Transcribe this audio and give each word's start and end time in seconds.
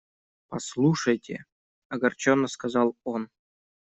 –Послушайте!– 0.47 1.45
огорченно 1.89 2.47
сказал 2.47 2.95
он. 3.03 3.29